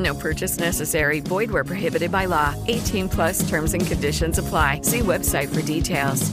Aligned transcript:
No 0.00 0.14
purchase 0.14 0.58
necessary. 0.58 1.20
Void 1.20 1.50
where 1.50 1.64
prohibited 1.64 2.10
by 2.10 2.26
law. 2.26 2.54
18 2.66 3.08
plus 3.08 3.46
terms 3.48 3.74
and 3.74 3.86
conditions 3.86 4.38
apply. 4.38 4.80
See 4.82 5.00
website 5.00 5.48
for 5.48 5.62
details. 5.62 6.30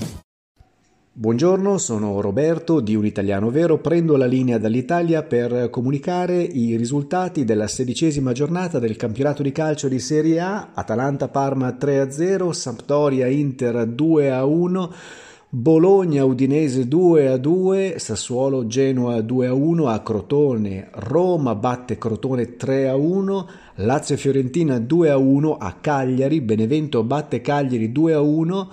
Buongiorno, 1.19 1.79
sono 1.79 2.21
Roberto 2.21 2.79
di 2.79 2.93
Un 2.93 3.03
Italiano 3.03 3.49
Vero. 3.49 3.79
Prendo 3.79 4.15
la 4.17 4.27
linea 4.27 4.59
dall'Italia 4.59 5.23
per 5.23 5.71
comunicare 5.71 6.43
i 6.43 6.75
risultati 6.75 7.43
della 7.43 7.65
sedicesima 7.65 8.33
giornata 8.33 8.77
del 8.77 8.95
campionato 8.97 9.41
di 9.41 9.51
calcio 9.51 9.87
di 9.87 9.97
Serie 9.97 10.39
A. 10.39 10.69
Atalanta-Parma 10.75 11.69
3-0, 11.69 12.51
Sampdoria-Inter 12.51 13.87
2-1. 13.87 14.89
Bologna 15.49 16.25
Udinese 16.25 16.89
2 16.89 17.29
a 17.29 17.37
2, 17.37 17.99
Sassuolo 17.99 18.67
Genoa 18.67 19.21
2 19.21 19.47
a 19.47 19.53
1, 19.53 19.87
a 19.87 20.01
Crotone 20.01 20.89
Roma 20.91 21.55
batte 21.55 21.97
Crotone 21.97 22.57
3 22.57 22.89
a 22.89 22.95
1, 22.97 23.49
Lazio 23.75 24.17
Fiorentina 24.17 24.77
2 24.77 25.09
a 25.09 25.15
1, 25.15 25.55
a 25.55 25.77
Cagliari 25.79 26.41
Benevento 26.41 27.01
batte 27.03 27.39
Cagliari 27.39 27.93
2 27.93 28.13
a 28.13 28.19
1, 28.19 28.71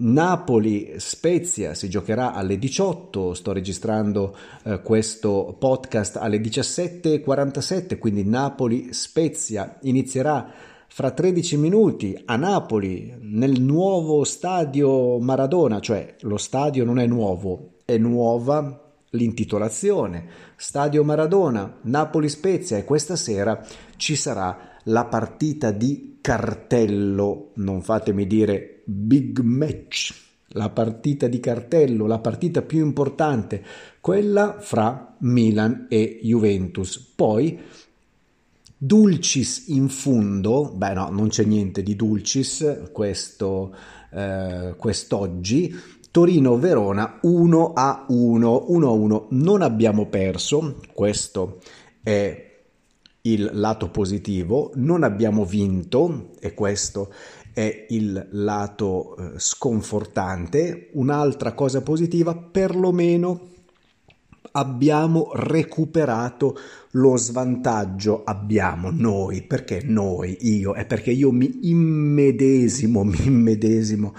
Napoli 0.00 0.94
Spezia 0.96 1.74
si 1.74 1.88
giocherà 1.88 2.32
alle 2.32 2.58
18, 2.58 3.34
sto 3.34 3.52
registrando 3.52 4.36
eh, 4.64 4.82
questo 4.82 5.54
podcast 5.56 6.16
alle 6.16 6.40
17.47, 6.40 7.96
quindi 7.96 8.24
Napoli 8.24 8.92
Spezia 8.92 9.78
inizierà 9.82 10.50
fra 10.88 11.10
13 11.10 11.56
minuti 11.56 12.20
a 12.24 12.36
Napoli 12.36 13.14
nel 13.20 13.60
nuovo 13.60 14.24
stadio 14.24 15.18
Maradona, 15.20 15.80
cioè 15.80 16.16
lo 16.22 16.36
stadio 16.36 16.84
non 16.84 16.98
è 16.98 17.06
nuovo, 17.06 17.74
è 17.84 17.96
nuova 17.98 18.84
l'intitolazione. 19.10 20.26
Stadio 20.56 21.04
Maradona, 21.04 21.78
Napoli 21.82 22.28
Spezia 22.28 22.76
e 22.76 22.84
questa 22.84 23.16
sera 23.16 23.64
ci 23.96 24.16
sarà 24.16 24.78
la 24.84 25.04
partita 25.04 25.70
di 25.70 26.18
cartello, 26.20 27.52
non 27.54 27.82
fatemi 27.82 28.26
dire 28.26 28.82
big 28.84 29.38
match, 29.40 30.14
la 30.52 30.70
partita 30.70 31.26
di 31.28 31.40
cartello, 31.40 32.06
la 32.06 32.18
partita 32.18 32.62
più 32.62 32.84
importante, 32.84 33.62
quella 34.00 34.56
fra 34.58 35.16
Milan 35.20 35.86
e 35.88 36.18
Juventus. 36.22 36.98
Poi 36.98 37.58
Dulcis 38.80 39.64
in 39.68 39.88
fundo, 39.88 40.70
beh 40.72 40.92
no, 40.92 41.08
non 41.10 41.28
c'è 41.28 41.42
niente 41.42 41.82
di 41.82 41.96
Dulcis 41.96 42.90
questo, 42.92 43.74
eh, 44.12 44.74
quest'oggi, 44.76 45.74
Torino-Verona 46.12 47.18
1 47.22 47.72
a 47.72 48.04
1, 48.08 48.64
1 48.68 48.88
a 48.88 48.90
1, 48.92 49.26
non 49.30 49.62
abbiamo 49.62 50.06
perso, 50.06 50.76
questo 50.94 51.58
è 52.04 52.46
il 53.22 53.50
lato 53.52 53.90
positivo, 53.90 54.70
non 54.76 55.02
abbiamo 55.02 55.44
vinto 55.44 56.30
e 56.38 56.54
questo 56.54 57.12
è 57.52 57.86
il 57.88 58.28
lato 58.30 59.16
eh, 59.16 59.32
sconfortante, 59.38 60.90
un'altra 60.92 61.52
cosa 61.52 61.82
positiva, 61.82 62.36
perlomeno 62.36 63.56
abbiamo 64.52 65.30
recuperato 65.34 66.56
lo 66.92 67.16
svantaggio 67.16 68.24
abbiamo 68.24 68.90
noi, 68.90 69.42
perché 69.42 69.82
noi, 69.84 70.38
io, 70.40 70.72
è 70.72 70.86
perché 70.86 71.10
io 71.10 71.30
mi 71.30 71.68
immedesimo, 71.68 73.04
mi 73.04 73.26
immedesimo 73.26 74.14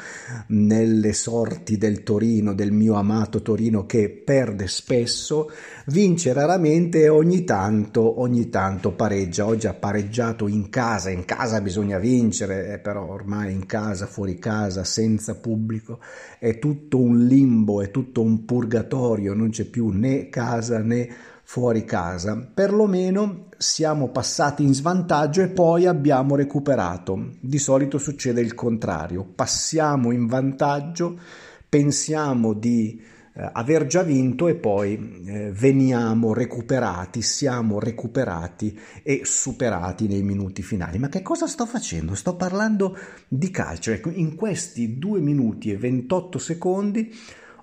nelle 0.47 1.13
sorti 1.13 1.77
del 1.77 2.03
Torino, 2.03 2.53
del 2.53 2.71
mio 2.71 2.93
amato 2.93 3.41
Torino 3.41 3.85
che 3.87 4.09
perde 4.09 4.67
spesso, 4.67 5.49
vince 5.87 6.31
raramente 6.33 7.01
e 7.01 7.09
ogni 7.09 7.43
tanto, 7.43 8.21
ogni 8.21 8.49
tanto 8.49 8.91
pareggia. 8.91 9.47
Oggi 9.47 9.65
ha 9.65 9.73
pareggiato 9.73 10.47
in 10.47 10.69
casa, 10.69 11.09
in 11.09 11.25
casa 11.25 11.61
bisogna 11.61 11.97
vincere, 11.97 12.73
eh, 12.73 12.79
però 12.79 13.07
ormai 13.07 13.51
in 13.51 13.65
casa, 13.65 14.05
fuori 14.05 14.37
casa, 14.37 14.83
senza 14.83 15.35
pubblico, 15.35 15.99
è 16.37 16.59
tutto 16.59 16.99
un 16.99 17.25
limbo, 17.25 17.81
è 17.81 17.89
tutto 17.89 18.21
un 18.21 18.45
purgatorio, 18.45 19.33
non 19.33 19.49
c'è 19.49 19.65
più 19.65 19.89
né 19.89 20.29
casa 20.29 20.79
né 20.79 21.09
fuori 21.49 21.83
casa. 21.83 22.37
Perlomeno 22.53 23.47
siamo 23.57 24.09
passati 24.09 24.61
in 24.61 24.75
svantaggio 24.75 25.41
e 25.41 25.47
poi 25.47 25.87
abbiamo 25.87 26.35
recuperato. 26.35 27.37
Di 27.39 27.57
solito 27.57 27.97
succede 27.97 28.39
il 28.39 28.53
contrario, 28.53 29.23
passiamo 29.23 30.11
in 30.11 30.27
vantaggio, 30.27 31.19
pensiamo 31.67 32.53
di 32.53 33.01
eh, 33.33 33.49
aver 33.51 33.87
già 33.87 34.03
vinto 34.03 34.47
e 34.47 34.57
poi 34.57 35.23
eh, 35.25 35.51
veniamo 35.51 36.35
recuperati, 36.35 37.23
siamo 37.23 37.79
recuperati 37.79 38.79
e 39.01 39.21
superati 39.23 40.07
nei 40.07 40.21
minuti 40.21 40.61
finali. 40.61 40.99
Ma 40.99 41.09
che 41.09 41.23
cosa 41.23 41.47
sto 41.47 41.65
facendo? 41.65 42.13
Sto 42.13 42.35
parlando 42.35 42.95
di 43.27 43.49
calcio. 43.49 43.89
Ecco, 43.89 44.11
in 44.11 44.35
questi 44.35 44.99
2 44.99 45.19
minuti 45.19 45.71
e 45.71 45.77
28 45.77 46.37
secondi 46.37 47.11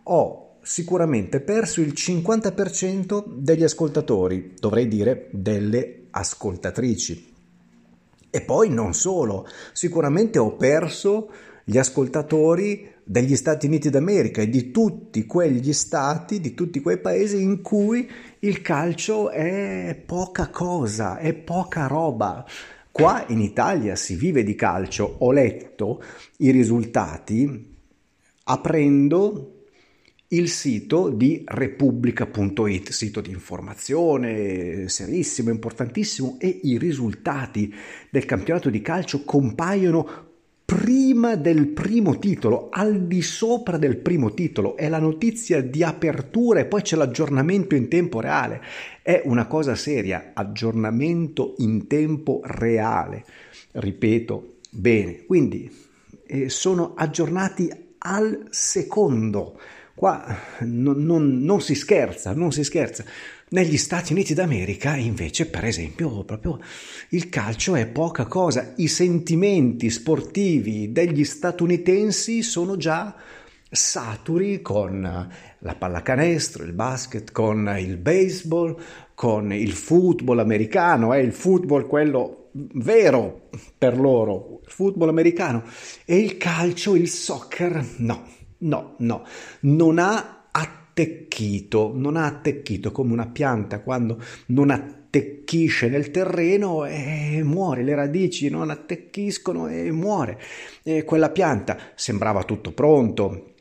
ho 0.03 0.46
sicuramente 0.67 1.39
perso 1.39 1.81
il 1.81 1.93
50% 1.95 3.25
degli 3.29 3.63
ascoltatori, 3.63 4.55
dovrei 4.59 4.89
dire 4.89 5.29
delle 5.31 6.07
ascoltatrici. 6.11 7.35
E 8.29 8.41
poi 8.41 8.69
non 8.69 8.93
solo, 8.93 9.47
sicuramente 9.73 10.41
ho 10.41 10.57
perso 10.57 11.31
gli 11.63 11.79
ascoltatori 11.79 12.95
degli 13.05 13.37
Stati 13.37 13.67
Uniti 13.67 13.91
d'America 13.91 14.43
e 14.43 14.49
di 14.49 14.73
tutti 14.73 15.25
quegli 15.25 15.73
stati, 15.73 16.41
di 16.41 16.53
tutti 16.53 16.81
quei 16.81 16.99
paesi 16.99 17.41
in 17.41 17.63
cui 17.63 18.11
il 18.41 18.61
calcio 18.61 19.31
è 19.31 19.97
poca 20.05 20.51
cosa, 20.51 21.19
è 21.19 21.33
poca 21.33 21.87
roba. 21.87 22.45
Qua 22.91 23.25
in 23.29 23.41
Italia 23.41 23.95
si 23.95 24.17
vive 24.17 24.43
di 24.43 24.57
calcio, 24.57 25.15
ho 25.19 25.31
letto 25.31 26.03
i 26.39 26.51
risultati 26.51 27.75
aprendo 28.43 29.56
il 30.37 30.51
sito 30.51 31.09
di 31.09 31.43
repubblica.it, 31.47 32.91
sito 32.91 33.21
di 33.21 33.31
informazione 33.31 34.89
serissimo, 34.89 35.51
importantissimo 35.51 36.37
e 36.39 36.61
i 36.65 36.79
risultati 36.79 37.75
del 38.11 38.27
campionato 38.27 38.69
di 38.69 38.83
calcio 38.83 39.25
compaiono 39.25 40.25
prima 40.67 41.37
del 41.37 41.69
primo 41.69 42.19
titolo, 42.19 42.69
al 42.71 43.07
di 43.07 43.23
sopra 43.23 43.79
del 43.79 43.99
primo 43.99 44.35
titolo, 44.35 44.77
è 44.77 44.89
la 44.89 44.99
notizia 44.99 45.63
di 45.63 45.83
apertura 45.83 46.61
e 46.61 46.67
poi 46.67 46.83
c'è 46.83 46.97
l'aggiornamento 46.97 47.75
in 47.75 47.89
tempo 47.89 48.21
reale. 48.21 48.61
È 49.01 49.23
una 49.25 49.47
cosa 49.47 49.75
seria, 49.75 50.33
aggiornamento 50.35 51.55
in 51.59 51.87
tempo 51.87 52.41
reale. 52.45 53.25
Ripeto, 53.73 54.57
bene, 54.71 55.25
quindi 55.25 55.71
eh, 56.27 56.49
sono 56.49 56.95
aggiornati 56.97 57.71
al 57.99 58.47
secondo 58.51 59.59
Qua 59.97 60.39
non, 60.59 61.07
non, 61.07 61.39
non, 61.39 61.63
si 61.63 61.75
scherza, 61.75 62.35
non 62.35 62.53
si 62.53 62.63
scherza. 62.65 63.03
Negli 63.49 63.79
Stati 63.79 64.13
Uniti 64.13 64.35
d'America, 64.35 64.95
invece, 64.95 65.47
per 65.47 65.65
esempio, 65.65 66.23
proprio 66.23 66.61
il 67.11 67.31
calcio 67.31 67.75
è 67.77 67.87
poca 67.87 68.27
cosa. 68.27 68.75
I 68.77 68.89
sentimenti 68.89 69.89
sportivi 69.89 70.93
degli 70.93 71.25
statunitensi 71.25 72.43
sono 72.43 72.77
già 72.77 73.17
saturi 73.71 74.61
con 74.61 75.31
la 75.61 75.75
pallacanestro, 75.75 76.63
il 76.65 76.75
basket, 76.75 77.33
con 77.33 77.75
il 77.79 77.97
baseball, 77.97 78.77
con 79.15 79.51
il 79.51 79.73
football 79.73 80.41
americano, 80.41 81.15
è 81.15 81.21
eh, 81.21 81.23
il 81.23 81.33
football 81.33 81.87
quello 81.87 82.51
vero 82.53 83.49
per 83.79 83.99
loro, 83.99 84.61
il 84.63 84.71
football 84.71 85.09
americano 85.09 85.65
e 86.05 86.19
il 86.19 86.37
calcio, 86.37 86.95
il 86.95 87.09
soccer, 87.09 87.83
no 87.97 88.36
no, 88.67 88.95
no, 88.99 89.25
non 89.61 89.99
ha 89.99 90.45
attecchito, 90.51 91.93
non 91.95 92.17
ha 92.17 92.27
attecchito 92.27 92.93
come 92.93 93.13
una 93.13 93.27
pianta 93.27 93.81
quando 93.81 94.23
non 94.47 94.71
attecchisce 94.71 95.89
nel 95.89 96.11
terreno 96.11 96.85
e 96.85 97.43
muore, 97.43 97.83
le 97.83 97.95
radici 97.95 98.49
non 98.49 98.71
attecchiscono 98.71 99.69
e 99.69 99.91
muore. 99.91 100.41
E 100.83 101.05
quella 101.05 101.31
pianta 101.31 101.77
sembrava 101.95 102.45
tutto 102.45 102.73
pronto, 102.73 103.55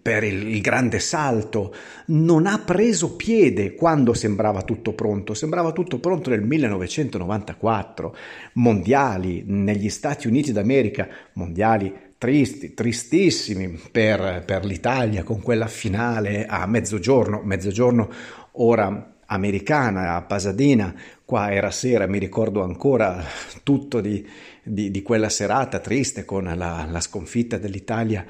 per 0.00 0.24
il, 0.24 0.60
grande 0.60 0.98
salto, 0.98 1.74
non 2.06 2.46
ha 2.46 2.58
preso 2.58 3.16
piede 3.16 3.74
quando 3.74 4.14
sembrava 4.14 4.62
tutto 4.62 4.92
pronto. 4.92 5.34
Sembrava 5.34 5.72
tutto 5.72 5.98
pronto 5.98 6.30
nel 6.30 6.42
1994, 6.42 8.16
mondiali 8.54 9.44
negli 9.46 9.90
Stati 9.90 10.26
Uniti 10.26 10.52
d'America, 10.52 11.08
mondiali 11.34 11.92
tristi, 12.24 12.72
tristissimi 12.72 13.78
per, 13.92 14.44
per 14.46 14.64
l'Italia 14.64 15.22
con 15.24 15.42
quella 15.42 15.66
finale 15.66 16.46
a 16.46 16.64
mezzogiorno, 16.64 17.42
mezzogiorno 17.44 18.10
ora 18.52 19.16
americana 19.26 20.14
a 20.14 20.22
Pasadena, 20.22 20.94
qua 21.22 21.52
era 21.52 21.70
sera, 21.70 22.06
mi 22.06 22.18
ricordo 22.18 22.62
ancora 22.62 23.22
tutto 23.62 24.00
di, 24.00 24.26
di, 24.62 24.90
di 24.90 25.02
quella 25.02 25.28
serata 25.28 25.80
triste 25.80 26.24
con 26.24 26.44
la, 26.44 26.86
la 26.90 27.00
sconfitta 27.00 27.58
dell'Italia 27.58 28.24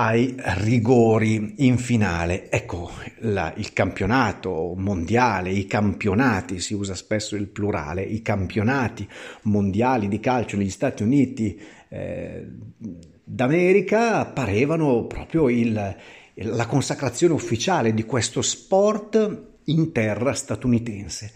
ai 0.00 0.36
rigori 0.38 1.54
in 1.66 1.76
finale. 1.76 2.48
Ecco, 2.50 2.92
la, 3.20 3.52
il 3.56 3.72
campionato 3.72 4.74
mondiale, 4.76 5.50
i 5.50 5.66
campionati, 5.66 6.60
si 6.60 6.72
usa 6.72 6.94
spesso 6.94 7.34
il 7.34 7.48
plurale, 7.48 8.02
i 8.02 8.22
campionati 8.22 9.08
mondiali 9.42 10.06
di 10.06 10.20
calcio 10.20 10.56
negli 10.56 10.70
Stati 10.70 11.02
Uniti 11.02 11.60
eh, 11.88 12.46
d'America 13.24 14.24
parevano 14.26 15.06
proprio 15.06 15.48
il, 15.48 15.96
la 16.34 16.66
consacrazione 16.66 17.34
ufficiale 17.34 17.92
di 17.92 18.04
questo 18.04 18.40
sport 18.40 19.46
in 19.64 19.90
terra 19.90 20.32
statunitense. 20.32 21.32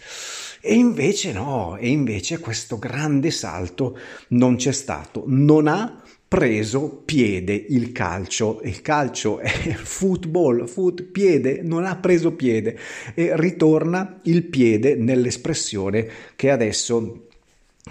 E 0.61 0.75
invece 0.75 1.33
no, 1.33 1.77
e 1.77 1.89
invece 1.89 2.39
questo 2.39 2.79
grande 2.79 3.33
salto 3.33 3.99
non 4.29 4.55
c'è 4.55 4.71
stato, 4.71 5.25
non 5.27 5.67
ha 5.67 6.02
preso 6.33 7.03
piede 7.05 7.53
il 7.53 7.93
calcio. 7.93 8.63
Il 8.65 8.81
calcio 8.81 9.39
è 9.41 9.51
football, 9.51 10.65
foot, 10.65 11.03
piede, 11.03 11.61
non 11.63 11.85
ha 11.85 11.97
preso 11.97 12.33
piede 12.33 12.79
e 13.13 13.33
ritorna 13.39 14.19
il 14.23 14.43
piede 14.45 14.95
nell'espressione 14.95 16.09
che 16.35 16.51
adesso 16.51 17.27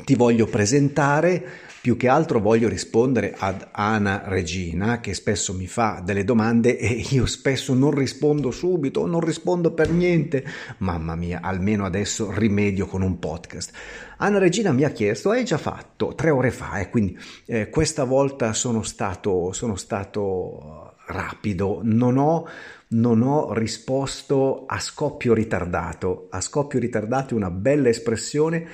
ti 0.05 0.15
voglio 0.15 0.45
presentare 0.45 1.69
più 1.81 1.97
che 1.97 2.07
altro 2.07 2.39
voglio 2.39 2.69
rispondere 2.69 3.33
ad 3.35 3.69
Ana 3.71 4.21
Regina 4.25 4.99
che 4.99 5.15
spesso 5.15 5.51
mi 5.55 5.65
fa 5.65 5.99
delle 6.05 6.23
domande 6.23 6.77
e 6.77 7.07
io 7.09 7.25
spesso 7.25 7.73
non 7.73 7.89
rispondo 7.89 8.51
subito, 8.51 9.07
non 9.07 9.19
rispondo 9.19 9.73
per 9.73 9.89
niente. 9.89 10.45
Mamma 10.77 11.15
mia, 11.15 11.39
almeno 11.41 11.83
adesso 11.83 12.31
rimedio 12.31 12.85
con 12.85 13.01
un 13.01 13.17
podcast. 13.17 13.71
Anna 14.17 14.38
Regina 14.38 14.71
mi 14.71 14.83
ha 14.83 14.91
chiesto, 14.91 15.31
hai 15.31 15.43
già 15.43 15.57
fatto 15.57 16.13
tre 16.13 16.29
ore 16.29 16.51
fa 16.51 16.77
e 16.77 16.81
eh, 16.83 16.89
quindi 16.89 17.17
eh, 17.47 17.69
questa 17.69 18.03
volta 18.03 18.53
sono 18.53 18.83
stato, 18.83 19.51
sono 19.51 19.75
stato 19.75 20.93
rapido, 21.07 21.79
non 21.81 22.17
ho, 22.17 22.47
non 22.89 23.23
ho 23.23 23.53
risposto 23.53 24.65
a 24.67 24.79
scoppio 24.79 25.33
ritardato. 25.33 26.27
A 26.29 26.41
scoppio 26.41 26.77
ritardato 26.77 27.33
è 27.33 27.38
una 27.38 27.49
bella 27.49 27.89
espressione 27.89 28.67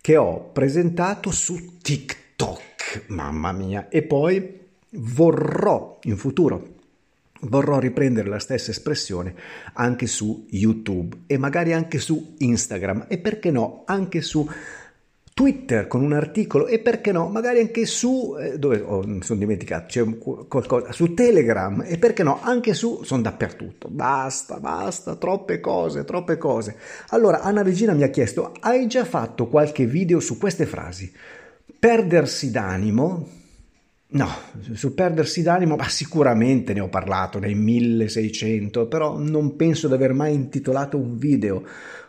che 0.00 0.16
ho 0.16 0.50
presentato 0.52 1.30
su 1.30 1.78
TikTok 1.80 3.04
mamma 3.08 3.52
mia, 3.52 3.88
e 3.88 4.02
poi 4.02 4.66
vorrò 4.90 5.98
in 6.04 6.16
futuro 6.16 6.76
vorrò 7.42 7.78
riprendere 7.78 8.28
la 8.28 8.38
stessa 8.38 8.70
espressione 8.70 9.34
anche 9.74 10.06
su 10.06 10.46
YouTube 10.50 11.18
e 11.26 11.38
magari 11.38 11.72
anche 11.72 11.98
su 11.98 12.34
Instagram. 12.38 13.06
E 13.08 13.18
perché 13.18 13.50
no 13.50 13.82
anche 13.86 14.22
su 14.22 14.48
Twitter 15.38 15.86
con 15.86 16.02
un 16.02 16.14
articolo 16.14 16.66
e 16.66 16.80
perché 16.80 17.12
no 17.12 17.28
magari 17.28 17.60
anche 17.60 17.86
su 17.86 18.34
eh, 18.36 18.58
dove 18.58 18.80
oh, 18.80 19.06
mi 19.06 19.22
sono 19.22 19.38
dimenticato 19.38 19.86
c'è 19.86 20.18
qualcosa 20.48 20.90
su 20.90 21.14
Telegram 21.14 21.84
e 21.86 21.96
perché 21.96 22.24
no 22.24 22.40
anche 22.42 22.74
su 22.74 23.04
sono 23.04 23.22
dappertutto. 23.22 23.86
Basta 23.88 24.58
basta 24.58 25.14
troppe 25.14 25.60
cose 25.60 26.04
troppe 26.04 26.38
cose. 26.38 26.74
Allora 27.10 27.42
Anna 27.42 27.62
Regina 27.62 27.92
mi 27.92 28.02
ha 28.02 28.08
chiesto 28.08 28.52
hai 28.58 28.88
già 28.88 29.04
fatto 29.04 29.46
qualche 29.46 29.86
video 29.86 30.18
su 30.18 30.38
queste 30.38 30.66
frasi? 30.66 31.12
Perdersi 31.78 32.50
d'animo? 32.50 33.28
No, 34.08 34.28
su 34.72 34.92
perdersi 34.92 35.42
d'animo, 35.42 35.76
ma 35.76 35.88
sicuramente 35.88 36.72
ne 36.72 36.80
ho 36.80 36.88
parlato 36.88 37.38
nei 37.38 37.54
1600, 37.54 38.88
però 38.88 39.16
non 39.18 39.54
penso 39.54 39.86
di 39.86 39.94
aver 39.94 40.14
mai 40.14 40.34
intitolato 40.34 40.96
un 40.96 41.16
video 41.16 41.62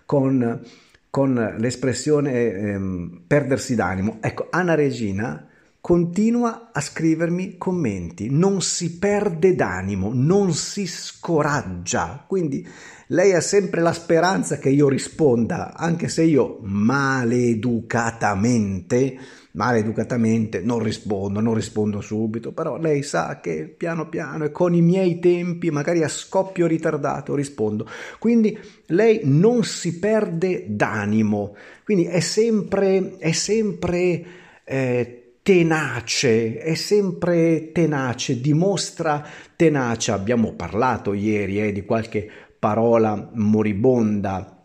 con, 0.05 0.61
con 1.09 1.55
l'espressione 1.57 2.51
ehm, 2.51 3.21
perdersi 3.25 3.75
d'animo. 3.75 4.17
Ecco, 4.21 4.47
Anna 4.49 4.75
Regina 4.75 5.47
continua 5.81 6.69
a 6.73 6.81
scrivermi 6.81 7.57
commenti, 7.57 8.29
non 8.29 8.61
si 8.61 8.97
perde 8.97 9.55
d'animo, 9.55 10.11
non 10.13 10.53
si 10.53 10.85
scoraggia, 10.85 12.25
quindi 12.27 12.67
lei 13.11 13.33
ha 13.33 13.41
sempre 13.41 13.81
la 13.81 13.93
speranza 13.93 14.57
che 14.57 14.69
io 14.69 14.87
risponda, 14.87 15.73
anche 15.75 16.09
se 16.09 16.23
io 16.23 16.59
maleducatamente 16.61 19.17
maleducatamente 19.51 20.61
non 20.61 20.79
rispondo, 20.79 21.39
non 21.39 21.53
rispondo 21.53 22.01
subito, 22.01 22.51
però 22.51 22.77
lei 22.77 23.01
sa 23.01 23.39
che 23.41 23.73
piano 23.75 24.07
piano 24.07 24.45
e 24.45 24.51
con 24.51 24.75
i 24.75 24.81
miei 24.81 25.19
tempi, 25.19 25.71
magari 25.71 26.03
a 26.03 26.07
scoppio 26.07 26.67
ritardato, 26.67 27.35
rispondo. 27.35 27.87
Quindi 28.19 28.57
lei 28.87 29.21
non 29.23 29.63
si 29.63 29.97
perde 29.97 30.65
d'animo, 30.67 31.55
quindi 31.83 32.05
è 32.05 32.19
sempre, 32.19 33.17
è 33.17 33.31
sempre 33.31 34.23
eh, 34.63 35.33
tenace, 35.41 36.59
è 36.59 36.75
sempre 36.75 37.71
tenace, 37.71 38.39
dimostra 38.39 39.25
tenacia. 39.55 40.13
Abbiamo 40.13 40.53
parlato 40.53 41.13
ieri 41.13 41.59
eh, 41.59 41.71
di 41.71 41.83
qualche 41.83 42.29
parola 42.59 43.29
moribonda 43.33 44.57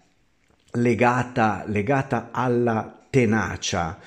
legata, 0.72 1.64
legata 1.66 2.28
alla 2.32 3.06
tenacia 3.08 3.98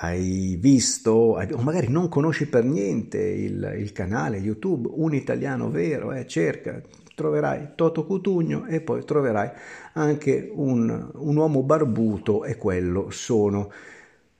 hai 0.00 0.56
visto, 0.60 1.10
o 1.10 1.62
magari 1.62 1.88
non 1.88 2.08
conosci 2.08 2.46
per 2.46 2.64
niente 2.64 3.18
il, 3.18 3.76
il 3.78 3.92
canale 3.92 4.36
YouTube 4.36 4.88
Un 4.92 5.14
Italiano 5.14 5.70
Vero, 5.70 6.12
eh, 6.12 6.26
cerca, 6.26 6.80
troverai 7.14 7.70
Toto 7.74 8.06
Cutugno 8.06 8.66
e 8.66 8.80
poi 8.80 9.04
troverai 9.04 9.50
anche 9.94 10.50
un, 10.54 11.10
un 11.14 11.36
uomo 11.36 11.62
barbuto 11.64 12.44
e 12.44 12.56
quello 12.56 13.10
sono, 13.10 13.72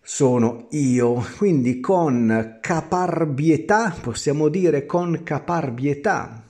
sono 0.00 0.68
io. 0.70 1.24
Quindi 1.36 1.80
con 1.80 2.58
caparbietà, 2.60 3.96
possiamo 4.00 4.48
dire 4.48 4.86
con 4.86 5.22
caparbietà, 5.24 6.44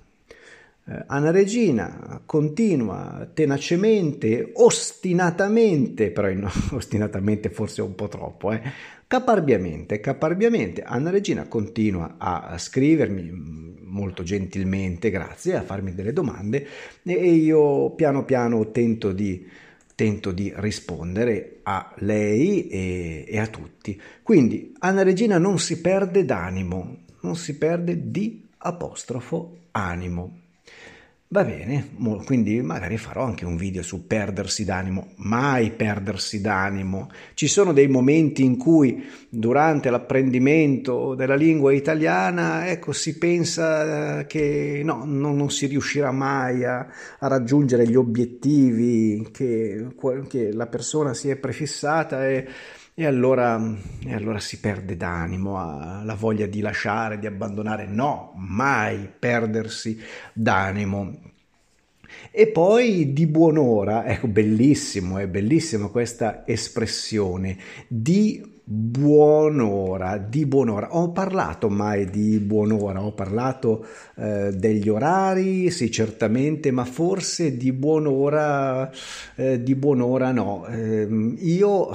Anna 1.07 1.30
Regina 1.30 2.23
continua 2.25 3.28
tenacemente, 3.35 4.52
ostinatamente, 4.54 6.11
però 6.11 6.33
no, 6.33 6.50
ostinatamente 6.73 7.50
forse 7.50 7.83
un 7.83 7.95
po' 7.95 8.09
troppo, 8.09 8.52
eh, 8.52 8.62
caparbiamente, 9.07 10.00
caparbiamente. 10.00 10.83
Anna 10.83 11.11
Regina 11.11 11.47
continua 11.47 12.14
a 12.16 12.57
scrivermi 12.57 13.23
mm, 13.23 13.76
molto 13.83 14.23
gentilmente, 14.23 15.11
grazie, 15.11 15.57
a 15.57 15.62
farmi 15.62 15.92
delle 15.92 16.14
domande 16.14 16.66
e 17.02 17.33
io 17.33 17.90
piano 17.90 18.25
piano 18.25 18.71
tento 18.71 19.12
di, 19.12 19.47
tento 19.95 20.33
di 20.33 20.50
rispondere 20.57 21.59
a 21.64 21.92
lei 21.99 22.66
e, 22.68 23.25
e 23.28 23.38
a 23.38 23.47
tutti. 23.47 24.00
Quindi 24.23 24.73
Anna 24.78 25.02
Regina 25.02 25.37
non 25.37 25.59
si 25.59 25.83
perde 25.83 26.25
d'animo, 26.25 27.04
non 27.21 27.37
si 27.37 27.59
perde 27.59 28.11
di 28.11 28.47
apostrofo 28.57 29.57
animo. 29.73 30.47
Va 31.31 31.45
bene, 31.45 31.91
quindi 32.25 32.63
magari 32.63 32.97
farò 32.97 33.23
anche 33.23 33.45
un 33.45 33.59
video 33.59 33.83
su 33.83 34.07
perdersi 34.07 34.65
d'animo, 34.65 35.09
mai 35.17 35.73
perdersi 35.73 36.41
d'animo. 36.41 37.11
Ci 37.35 37.49
sono 37.49 37.75
dei 37.75 37.87
momenti 37.87 38.43
in 38.45 38.57
cui 38.57 39.05
durante 39.29 39.91
l'apprendimento 39.91 41.15
della 41.15 41.35
lingua 41.35 41.75
italiana, 41.75 42.71
ecco, 42.71 42.93
si 42.93 43.19
pensa 43.19 44.21
eh, 44.21 44.27
che 44.27 44.81
no, 44.83 45.03
non, 45.05 45.37
non 45.37 45.51
si 45.51 45.67
riuscirà 45.67 46.13
mai 46.13 46.65
a, 46.65 46.89
a 47.19 47.27
raggiungere 47.27 47.87
gli 47.87 47.95
obiettivi 47.95 49.29
che, 49.31 49.87
che, 50.29 50.53
la 50.55 50.67
persona 50.67 51.13
si 51.13 51.29
è 51.29 51.37
prefissata 51.37 52.27
e 52.27 52.49
e 53.00 53.07
allora, 53.07 53.76
e 54.05 54.12
allora, 54.12 54.40
si 54.40 54.59
perde 54.59 54.97
d'animo, 54.97 55.55
la 56.02 56.17
voglia 56.19 56.47
di 56.47 56.61
lasciare, 56.61 57.21
di 57.21 57.28
abbandonare. 57.28 57.87
No, 57.87 58.33
mai 58.35 59.09
perdersi 59.17 60.02
d'animo. 60.33 61.17
E 62.33 62.49
poi 62.49 63.12
di 63.12 63.28
buon'ora, 63.28 64.05
ecco, 64.05 64.26
bellissimo, 64.26 65.19
è 65.19 65.28
bellissima 65.28 65.87
questa 65.87 66.45
espressione, 66.45 67.57
di 67.87 68.58
buon'ora, 68.71 70.19
di 70.19 70.45
buon'ora. 70.45 70.95
Ho 70.95 71.11
parlato 71.11 71.71
mai 71.71 72.11
di 72.11 72.39
buon'ora, 72.39 73.03
ho 73.03 73.13
parlato 73.13 73.87
eh, 74.17 74.53
degli 74.55 74.91
orari, 74.91 75.71
sì 75.71 75.91
certamente, 75.91 76.71
ma 76.71 76.85
forse 76.85 77.57
di 77.57 77.73
buon'ora, 77.73 78.91
eh, 79.37 79.63
di 79.63 79.75
buon'ora 79.75 80.33
no. 80.33 80.67
Eh, 80.67 81.09
io 81.39 81.89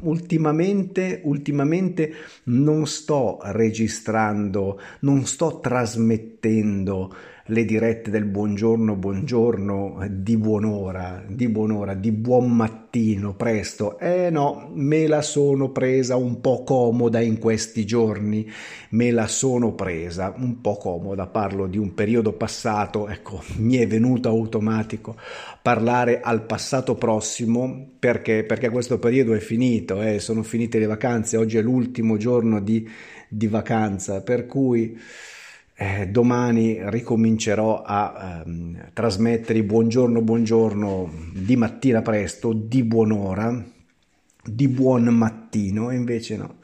ultimamente, 0.00 1.20
ultimamente 1.22 2.10
non 2.44 2.88
sto 2.88 3.38
registrando, 3.42 4.80
non 5.00 5.26
sto 5.26 5.60
trasmettendo 5.60 7.14
le 7.48 7.64
dirette 7.64 8.10
del 8.10 8.24
buongiorno, 8.24 8.96
buongiorno, 8.96 10.06
di 10.10 10.36
buon'ora, 10.36 11.22
di 11.28 11.48
buon'ora, 11.48 11.94
di 11.94 12.10
buon 12.10 12.50
mattino, 12.50 13.34
presto. 13.36 13.98
Eh 14.00 14.30
no, 14.30 14.68
me 14.74 15.06
la 15.06 15.22
sono 15.22 15.70
presa 15.70 16.16
un 16.16 16.40
po' 16.40 16.64
comoda 16.64 17.20
in 17.20 17.38
questi 17.38 17.86
giorni, 17.86 18.50
me 18.90 19.12
la 19.12 19.28
sono 19.28 19.74
presa 19.74 20.34
un 20.36 20.60
po' 20.60 20.76
comoda. 20.76 21.28
Parlo 21.28 21.68
di 21.68 21.78
un 21.78 21.94
periodo 21.94 22.32
passato, 22.32 23.08
ecco, 23.08 23.40
mi 23.58 23.76
è 23.76 23.86
venuto 23.86 24.28
automatico 24.28 25.14
parlare 25.62 26.20
al 26.20 26.46
passato 26.46 26.96
prossimo 26.96 27.90
perché, 27.98 28.42
perché 28.44 28.70
questo 28.70 28.98
periodo 28.98 29.34
è 29.34 29.40
finito, 29.40 30.02
eh, 30.02 30.18
sono 30.18 30.42
finite 30.42 30.80
le 30.80 30.86
vacanze, 30.86 31.36
oggi 31.36 31.58
è 31.58 31.62
l'ultimo 31.62 32.16
giorno 32.16 32.60
di, 32.60 32.88
di 33.28 33.46
vacanza, 33.46 34.20
per 34.22 34.46
cui 34.46 34.98
eh, 35.78 36.08
domani 36.08 36.78
ricomincerò 36.88 37.82
a 37.82 38.42
ehm, 38.46 38.92
trasmettere 38.94 39.62
buongiorno, 39.62 40.22
buongiorno 40.22 41.10
di 41.34 41.54
mattina 41.56 42.00
presto, 42.00 42.54
di 42.54 42.82
buon'ora, 42.82 43.62
di 44.42 44.68
buon 44.68 45.04
mattino, 45.04 45.90
e 45.90 45.96
invece 45.96 46.36
no, 46.38 46.56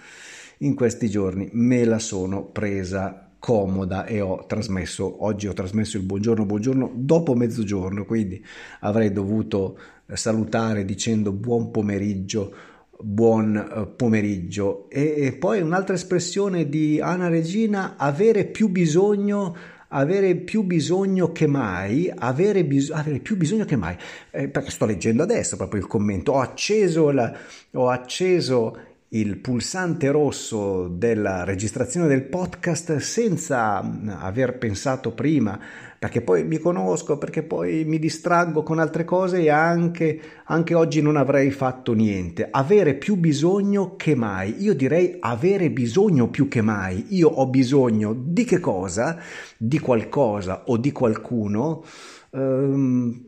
in 0.59 0.75
questi 0.75 1.11
giorni 1.11 1.51
me 1.53 1.85
la 1.85 1.99
sono 1.99 2.45
presa 2.45 3.29
comoda 3.39 4.07
e 4.07 4.23
ho 4.23 4.47
trasmesso, 4.47 5.25
oggi 5.25 5.47
ho 5.47 5.53
trasmesso 5.53 5.99
il 5.99 6.05
buongiorno, 6.05 6.47
buongiorno 6.47 6.93
dopo 6.95 7.35
mezzogiorno, 7.35 8.07
quindi 8.07 8.43
avrei 8.81 9.13
dovuto 9.13 9.79
salutare 10.07 10.87
dicendo 10.87 11.33
buon 11.33 11.71
pomeriggio 11.71 12.55
buon 13.03 13.57
eh, 13.57 13.87
pomeriggio. 13.87 14.89
E, 14.89 15.37
poi 15.39 15.61
un'altra 15.61 15.95
espressione 15.95 16.69
di 16.69 17.01
Anna 17.01 17.29
Regina, 17.29 17.97
avere 17.97 18.45
più 18.45 18.69
bisogno 18.69 19.57
avere 19.95 20.37
più 20.37 20.63
bisogno 20.63 21.33
che 21.33 21.47
mai, 21.47 22.11
avere, 22.15 22.65
bis- 22.65 22.91
avere 22.91 23.19
più 23.19 23.37
bisogno 23.37 23.67
che 23.67 23.77
mai, 23.77 23.95
eh, 24.31 24.49
perché 24.49 24.71
sto 24.71 24.87
leggendo 24.87 25.23
adesso 25.23 25.57
proprio 25.57 25.81
il 25.81 25.87
commento, 25.87 26.33
ho 26.33 26.41
acceso, 26.41 27.11
la, 27.11 27.31
ho 27.73 27.89
acceso 27.91 28.77
il 29.15 29.37
pulsante 29.37 30.11
rosso 30.11 30.89
della 30.89 31.45
registrazione 31.45 32.07
del 32.09 32.23
podcast 32.23 32.97
senza 32.97 33.83
mm, 33.83 34.09
aver 34.09 34.57
pensato 34.57 35.13
prima, 35.13 35.59
perché 36.03 36.21
poi 36.21 36.43
mi 36.43 36.59
conosco, 36.59 37.17
perché 37.17 37.45
poi 37.45 37.85
mi 37.85 38.01
distraggo 38.01 38.65
con 38.65 38.81
altre 38.81 39.05
cose 39.05 39.43
e 39.43 39.51
anche, 39.51 40.21
anche 40.47 40.75
oggi 40.75 41.01
non 41.01 41.17
avrei 41.17 41.53
fatto 41.53 41.93
niente. 41.93 42.49
Avere 42.51 42.95
più 42.95 43.15
bisogno 43.15 43.95
che 43.95 44.17
mai. 44.17 44.57
Io 44.65 44.75
direi 44.75 45.19
avere 45.21 45.71
bisogno 45.71 46.29
più 46.29 46.49
che 46.49 46.61
mai. 46.61 47.05
Io 47.11 47.29
ho 47.29 47.47
bisogno 47.47 48.17
di 48.19 48.43
che 48.43 48.59
cosa? 48.59 49.17
Di 49.57 49.79
qualcosa 49.79 50.65
o 50.67 50.77
di 50.77 50.91
qualcuno. 50.91 51.85
Um, 52.31 53.25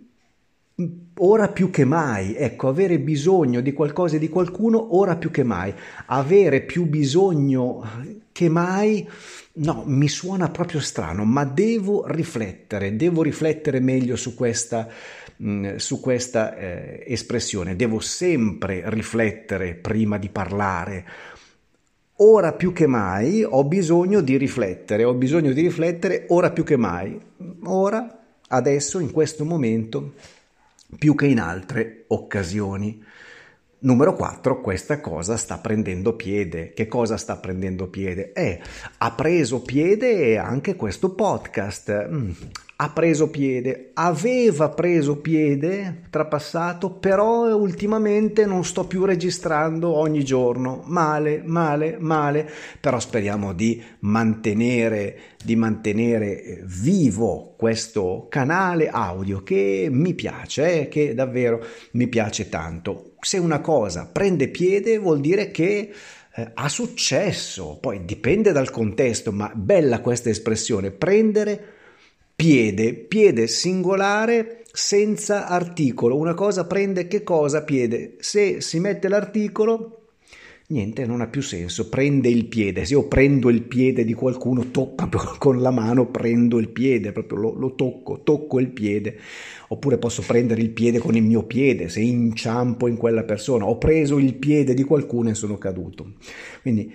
ora 1.19 1.47
più 1.50 1.71
che 1.71 1.85
mai, 1.85 2.35
ecco, 2.35 2.66
avere 2.66 2.99
bisogno 2.99 3.61
di 3.61 3.73
qualcosa 3.73 4.16
e 4.16 4.19
di 4.19 4.28
qualcuno 4.28 4.97
ora 4.97 5.14
più 5.14 5.31
che 5.31 5.45
mai, 5.45 5.73
avere 6.07 6.62
più 6.62 6.87
bisogno 6.87 7.85
che 8.33 8.49
mai, 8.49 9.09
no, 9.54 9.84
mi 9.87 10.08
suona 10.08 10.49
proprio 10.50 10.80
strano, 10.80 11.25
ma 11.25 11.44
devo 11.44 12.06
riflettere, 12.06 12.96
devo 12.96 13.23
riflettere 13.23 13.80
meglio 13.80 14.16
su 14.16 14.34
questa, 14.34 14.88
mh, 15.37 15.49
mm, 15.49 15.76
su 15.76 16.00
questa 16.00 16.56
eh, 16.56 17.04
espressione, 17.06 17.76
devo 17.76 18.00
sempre 18.00 18.82
riflettere 18.87 19.75
prima 19.75 20.18
di 20.18 20.28
parlare. 20.28 21.06
Ora 22.18 22.52
più 22.52 22.73
che 22.73 22.87
mai 22.87 23.42
ho 23.42 23.64
bisogno 23.64 24.20
di 24.20 24.37
riflettere, 24.37 25.04
ho 25.04 25.14
bisogno 25.14 25.52
di 25.52 25.61
riflettere 25.61 26.26
ora 26.28 26.50
più 26.50 26.62
che 26.62 26.76
mai. 26.76 27.18
Ora, 27.64 28.23
adesso, 28.49 29.00
in 29.00 29.11
questo 29.11 29.44
momento, 29.44 30.14
più 30.96 31.14
che 31.14 31.26
in 31.26 31.40
altre 31.40 32.04
occasioni. 32.08 33.02
Numero 33.85 34.14
4, 34.14 34.62
questa 34.62 34.99
cosa 34.99 35.37
sta 35.37 35.59
prendendo 35.59 36.14
piede. 36.14 36.73
Che 36.73 36.87
cosa 36.87 37.19
sta 37.19 37.37
prendendo 37.37 37.88
piede? 37.88 38.33
Eh, 38.33 38.59
ha 38.97 39.12
preso 39.12 39.61
piede 39.61 40.38
anche 40.38 40.75
questo 40.75 41.14
podcast. 41.14 42.09
Mm, 42.09 42.31
ha 42.76 42.90
preso 42.90 43.31
piede, 43.31 43.90
aveva 43.95 44.69
preso 44.71 45.19
piede 45.19 46.02
trapassato, 46.11 46.90
però 46.90 47.54
ultimamente 47.54 48.47
non 48.47 48.64
sto 48.64 48.85
più 48.85 49.04
registrando 49.04 49.95
ogni 49.95 50.25
giorno. 50.25 50.83
Male, 50.87 51.40
male, 51.45 51.97
male. 52.00 52.50
Però 52.81 52.99
speriamo 52.99 53.52
di 53.52 53.81
mantenere, 54.00 55.19
di 55.45 55.54
mantenere 55.54 56.43
eh, 56.43 56.62
vivo 56.64 57.54
questo 57.57 58.26
canale 58.28 58.88
audio 58.88 59.45
che 59.45 59.87
mi 59.90 60.14
piace, 60.14 60.81
eh, 60.81 60.88
che 60.88 61.14
davvero 61.14 61.64
mi 61.93 62.09
piace 62.09 62.49
tanto. 62.49 63.12
Se 63.21 63.38
una 63.38 63.61
cosa 63.61 64.11
prende 64.12 64.49
piede 64.49 64.99
vuol 64.99 65.21
dire 65.21 65.52
che 65.52 65.93
eh, 66.35 66.50
ha 66.52 66.69
successo, 66.69 67.78
poi 67.81 68.04
dipende 68.04 68.50
dal 68.50 68.71
contesto, 68.73 69.31
ma 69.31 69.52
bella 69.54 70.00
questa 70.00 70.28
espressione, 70.28 70.90
prendere 70.90 71.74
piede, 72.35 72.95
piede 72.95 73.47
singolare 73.47 74.64
senza 74.73 75.47
articolo. 75.47 76.17
Una 76.17 76.35
cosa 76.35 76.67
prende 76.67 77.07
che 77.07 77.23
cosa 77.23 77.62
piede? 77.62 78.17
Se 78.19 78.61
si 78.61 78.81
mette 78.81 79.09
l'articolo, 79.09 80.05
niente, 80.69 81.07
non 81.07 81.21
ha 81.21 81.29
più 81.29 81.43
senso. 81.43 81.88
Prende 81.88 82.29
il 82.29 82.47
piede. 82.47 82.85
Se 82.85 82.95
io 82.95 83.07
prendo 83.07 83.50
il 83.50 83.62
piede 83.62 84.05
di 84.05 84.14
qualcuno, 84.14 84.71
to- 84.71 84.88
proprio 84.88 85.21
con 85.38 85.61
la 85.61 85.71
mano 85.71 86.11
prendo 86.11 86.59
il 86.59 86.71
piede, 86.71 87.12
proprio 87.12 87.38
lo, 87.38 87.55
lo 87.55 87.75
tocco, 87.75 88.23
tocco 88.23 88.59
il 88.59 88.71
piede. 88.71 89.19
Oppure 89.69 89.99
posso 89.99 90.23
prendere 90.26 90.61
il 90.61 90.71
piede 90.71 90.99
con 90.99 91.14
il 91.17 91.23
mio 91.23 91.45
piede, 91.45 91.88
se 91.88 92.00
inciampo 92.00 92.88
in 92.88 92.97
quella 92.97 93.23
persona. 93.23 93.67
Ho 93.67 93.79
preso 93.79 94.19
il 94.19 94.35
piede 94.35 94.75
di 94.75 94.83
qualcuno 94.83 95.31
e 95.31 95.35
sono 95.35 95.57
caduto. 95.57 96.14
Quindi 96.62 96.93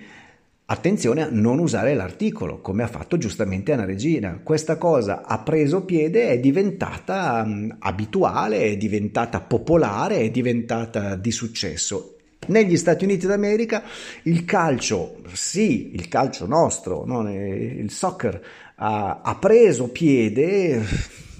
Attenzione 0.72 1.22
a 1.22 1.28
non 1.28 1.58
usare 1.58 1.94
l'articolo, 1.94 2.60
come 2.60 2.84
ha 2.84 2.86
fatto 2.86 3.18
giustamente 3.18 3.72
Anna 3.72 3.84
Regina. 3.84 4.38
Questa 4.40 4.78
cosa 4.78 5.24
ha 5.24 5.40
preso 5.40 5.84
piede, 5.84 6.28
è 6.28 6.38
diventata 6.38 7.42
um, 7.44 7.76
abituale, 7.80 8.62
è 8.66 8.76
diventata 8.76 9.40
popolare, 9.40 10.20
è 10.20 10.30
diventata 10.30 11.16
di 11.16 11.32
successo. 11.32 12.18
Negli 12.46 12.76
Stati 12.76 13.02
Uniti 13.02 13.26
d'America 13.26 13.82
il 14.22 14.44
calcio, 14.44 15.16
sì, 15.32 15.92
il 15.92 16.06
calcio 16.06 16.46
nostro, 16.46 17.04
no? 17.04 17.28
il 17.28 17.90
soccer, 17.90 18.40
ha, 18.76 19.22
ha 19.24 19.36
preso 19.38 19.88
piede 19.88 20.84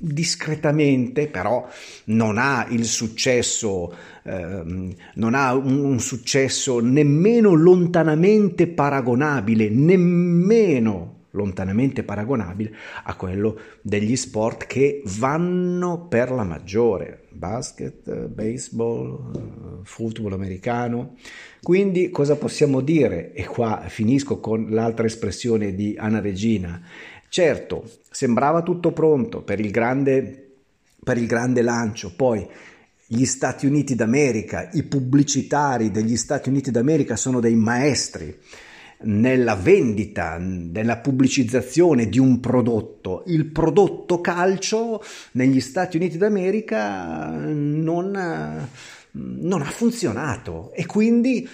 discretamente, 0.00 1.28
però 1.28 1.68
non 2.06 2.38
ha 2.38 2.66
il 2.70 2.84
successo, 2.84 3.94
eh, 4.22 4.94
non 5.14 5.34
ha 5.34 5.54
un, 5.54 5.84
un 5.84 6.00
successo 6.00 6.80
nemmeno 6.80 7.52
lontanamente 7.52 8.66
paragonabile, 8.66 9.68
nemmeno 9.68 11.18
lontanamente 11.32 12.02
paragonabile 12.02 12.74
a 13.04 13.14
quello 13.14 13.58
degli 13.82 14.16
sport 14.16 14.66
che 14.66 15.02
vanno 15.04 16.06
per 16.08 16.30
la 16.30 16.42
maggiore, 16.42 17.26
basket, 17.30 18.26
baseball, 18.26 19.82
football 19.84 20.32
americano. 20.32 21.14
Quindi 21.62 22.10
cosa 22.10 22.36
possiamo 22.36 22.80
dire? 22.80 23.32
E 23.32 23.44
qua 23.46 23.84
finisco 23.86 24.40
con 24.40 24.68
l'altra 24.70 25.06
espressione 25.06 25.74
di 25.74 25.94
Anna 25.98 26.20
Regina. 26.20 26.82
Certo, 27.30 27.88
sembrava 28.10 28.60
tutto 28.62 28.90
pronto 28.90 29.42
per 29.42 29.60
il 29.60 29.70
grande, 29.70 30.50
per 31.00 31.16
il 31.16 31.28
grande 31.28 31.62
lancio, 31.62 32.12
poi 32.16 32.44
gli 33.06 33.24
Stati 33.24 33.66
Uniti 33.66 33.94
d'America, 33.94 34.68
i 34.72 34.82
pubblicitari 34.82 35.92
degli 35.92 36.16
Stati 36.16 36.48
Uniti 36.48 36.72
d'America 36.72 37.14
sono 37.14 37.38
dei 37.38 37.54
maestri 37.54 38.36
nella 39.02 39.54
vendita, 39.54 40.38
nella 40.40 40.96
pubblicizzazione 40.96 42.08
di 42.08 42.18
un 42.18 42.40
prodotto. 42.40 43.22
Il 43.26 43.46
prodotto 43.46 44.20
calcio 44.20 45.00
negli 45.32 45.60
Stati 45.60 45.98
Uniti 45.98 46.18
d'America 46.18 47.28
non, 47.30 48.68
non 49.12 49.62
ha 49.62 49.70
funzionato 49.70 50.72
e 50.74 50.84
quindi 50.84 51.48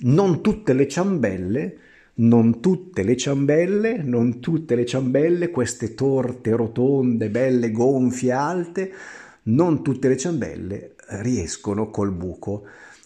non 0.00 0.42
tutte 0.42 0.74
le 0.74 0.86
ciambelle 0.86 1.78
non 2.20 2.60
tutte 2.60 3.02
le 3.02 3.16
ciambelle, 3.16 4.02
non 4.02 4.40
tutte 4.40 4.74
le 4.74 4.84
ciambelle, 4.84 5.50
queste 5.50 5.94
torte 5.94 6.54
rotonde, 6.54 7.30
belle, 7.30 7.70
gonfie, 7.70 8.32
alte, 8.32 8.92
non 9.44 9.82
tutte 9.82 10.08
le 10.08 10.16
ciambelle 10.16 10.94
riescono 11.20 11.90
col 11.90 12.12
buco. 12.12 12.64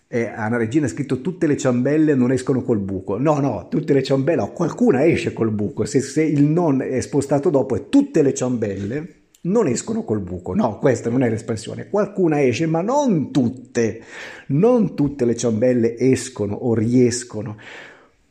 e 0.09 0.26
Anna 0.26 0.56
Regina 0.56 0.87
ha 0.87 0.88
scritto 0.88 1.21
tutte 1.21 1.47
le 1.47 1.56
ciambelle 1.56 2.14
non 2.14 2.33
escono 2.33 2.62
col 2.62 2.78
buco. 2.78 3.16
No, 3.18 3.38
no, 3.38 3.68
tutte 3.68 3.92
le 3.92 4.02
ciambelle, 4.02 4.40
no, 4.40 4.52
qualcuna 4.52 5.04
esce 5.04 5.33
col 5.33 5.50
buco. 5.50 5.85
Se, 5.85 6.00
se 6.00 6.23
il 6.23 6.44
non 6.44 6.83
è 6.83 7.00
spostato 7.00 7.50
dopo 7.50 7.76
e 7.76 7.88
tutte 7.88 8.23
le 8.23 8.35
ciambelle 8.35 9.14
non 9.42 9.68
escono 9.68 10.02
col 10.04 10.21
buco. 10.21 10.54
No, 10.54 10.78
questa 10.78 11.09
non 11.09 11.23
è 11.23 11.30
l'espansione. 11.30 11.88
Qualcuna 11.88 12.42
esce, 12.42 12.66
ma 12.66 12.80
non 12.80 13.30
tutte. 13.30 14.02
Non 14.49 14.94
tutte 14.94 15.25
le 15.25 15.37
ciambelle 15.37 15.97
escono 15.97 16.54
o 16.54 16.75
riescono 16.75 17.56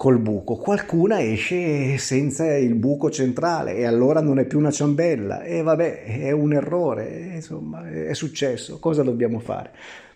col 0.04 0.20
buco. 0.20 0.58
Qualcuna 0.58 1.24
esce 1.24 1.98
senza 1.98 2.58
il 2.58 2.76
buco 2.76 3.10
centrale 3.10 3.78
e 3.78 3.86
allora 3.86 4.20
non 4.20 4.38
è 4.38 4.46
più 4.46 4.60
una 4.60 4.70
ciambella. 4.70 5.44
E 5.44 5.62
vabbè, 5.62 6.20
è 6.20 6.32
un 6.32 6.52
errore. 6.52 7.32
Insomma, 7.36 7.90
è 7.90 8.14
successo. 8.14 8.80
Cosa 8.80 9.02
dobbiamo 9.02 9.40
fare? 9.40 9.72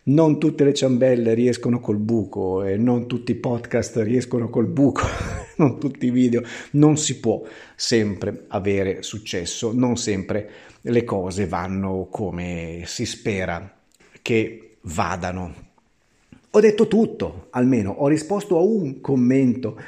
non 0.07 0.39
tutte 0.39 0.63
le 0.63 0.73
ciambelle 0.73 1.33
riescono 1.33 1.81
col 1.81 1.97
buco 1.97 2.63
e 2.63 2.77
non 2.77 3.07
tutti 3.07 3.31
i 3.31 3.35
podcast 3.35 3.97
riescono 3.97 4.49
col 4.49 4.67
buco, 4.67 5.01
non 5.57 5.79
tutti 5.79 6.05
i 6.05 6.11
video, 6.11 6.41
non 6.71 6.95
si 6.95 7.19
può 7.19 7.43
sempre 7.75 8.45
avere 8.47 9.01
successo, 9.03 9.73
non 9.73 9.97
sempre 9.97 10.49
le 10.79 11.03
cose 11.03 11.45
vanno 11.45 12.07
come 12.09 12.83
si 12.85 13.05
spera 13.05 13.69
che 14.21 14.77
vadano. 14.83 15.66
Ho 16.51 16.59
detto 16.59 16.87
tutto, 16.87 17.47
almeno. 17.51 17.91
Ho 17.91 18.07
risposto 18.07 18.57
a 18.57 18.61
un 18.61 19.01
commento. 19.01 19.79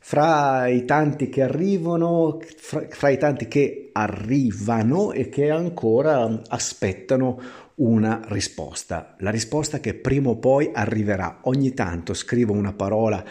Fra 0.00 0.68
i 0.68 0.84
tanti 0.84 1.28
che 1.28 1.42
arrivano, 1.42 2.38
fra, 2.56 2.86
fra 2.88 3.08
i 3.08 3.18
tanti 3.18 3.48
che 3.48 3.90
arrivano 3.92 5.10
e 5.12 5.28
che 5.28 5.50
ancora 5.50 6.42
aspettano 6.48 7.40
una 7.76 8.22
risposta, 8.28 9.16
la 9.18 9.30
risposta 9.30 9.80
che 9.80 9.94
prima 9.94 10.30
o 10.30 10.36
poi 10.36 10.70
arriverà. 10.72 11.40
Ogni 11.42 11.74
tanto 11.74 12.14
scrivo 12.14 12.52
una 12.52 12.72
parola 12.72 13.22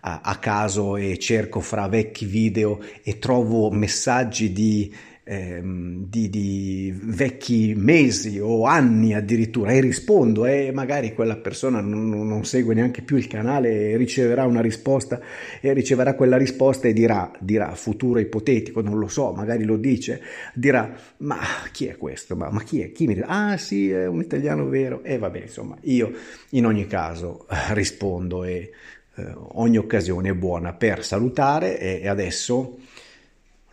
a, 0.00 0.20
a 0.22 0.36
caso 0.36 0.96
e 0.96 1.18
cerco 1.18 1.60
fra 1.60 1.86
vecchi 1.86 2.24
video 2.24 2.80
e 3.02 3.18
trovo 3.18 3.70
messaggi 3.70 4.52
di 4.52 4.92
ehm, 5.24 6.06
di, 6.08 6.28
di, 6.28 6.92
vecchi 7.00 7.74
mesi 7.76 8.38
o 8.40 8.64
anni 8.64 9.14
addirittura 9.14 9.72
e 9.72 9.80
rispondo 9.80 10.46
e 10.46 10.72
magari 10.72 11.14
quella 11.14 11.36
persona 11.36 11.80
non, 11.80 12.08
non, 12.08 12.44
segue 12.44 12.74
neanche 12.74 13.02
più 13.02 13.16
il 13.16 13.26
canale 13.26 13.90
e 13.90 13.96
riceverà 13.96 14.44
una 14.44 14.60
risposta 14.60 15.20
e 15.60 15.72
riceverà 15.72 16.14
quella 16.14 16.36
risposta 16.36 16.88
e 16.88 16.92
dirà, 16.92 17.30
dirà 17.38 17.74
futuro 17.74 18.18
ipotetico, 18.18 18.80
non 18.80 18.98
lo 18.98 19.08
so, 19.08 19.32
magari 19.32 19.64
lo 19.64 19.76
dice, 19.76 20.20
dirà 20.54 20.94
ma 21.18 21.38
chi 21.70 21.86
è 21.86 21.96
questo? 21.96 22.36
Ma, 22.36 22.50
ma 22.50 22.62
chi 22.62 22.80
è? 22.80 22.92
Chi 22.92 23.06
mi 23.06 23.14
dirà? 23.14 23.26
Ah 23.28 23.56
sì, 23.56 23.90
è 23.90 24.06
un 24.06 24.20
italiano 24.20 24.68
vero 24.68 25.02
e 25.04 25.18
vabbè 25.18 25.40
insomma 25.40 25.76
io 25.82 26.12
in 26.50 26.66
ogni 26.66 26.86
caso 26.86 27.46
eh, 27.48 27.74
rispondo 27.74 28.44
e 28.44 28.70
eh, 29.14 29.26
ogni 29.52 29.76
occasione 29.76 30.30
è 30.30 30.34
buona 30.34 30.72
per 30.72 31.04
salutare 31.04 31.78
e, 31.78 32.00
e 32.02 32.08
adesso 32.08 32.78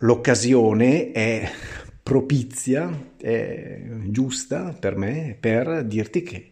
l'occasione 0.00 1.12
è 1.12 1.50
propizia, 2.02 3.12
è 3.16 3.80
giusta 4.06 4.72
per 4.72 4.96
me 4.96 5.36
per 5.38 5.84
dirti 5.84 6.22
che 6.22 6.50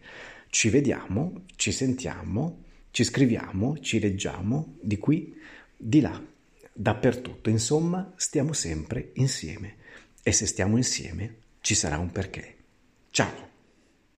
ci 0.49 0.69
vediamo, 0.69 1.43
ci 1.55 1.71
sentiamo, 1.71 2.63
ci 2.91 3.03
scriviamo, 3.03 3.79
ci 3.79 3.99
leggiamo 3.99 4.77
di 4.81 4.97
qui, 4.97 5.35
di 5.75 6.01
là, 6.01 6.21
dappertutto. 6.73 7.49
Insomma, 7.49 8.13
stiamo 8.15 8.53
sempre 8.53 9.11
insieme 9.13 9.75
e 10.23 10.31
se 10.31 10.45
stiamo 10.45 10.77
insieme 10.77 11.35
ci 11.61 11.75
sarà 11.75 11.97
un 11.97 12.11
perché. 12.11 12.55
Ciao! 13.11 13.48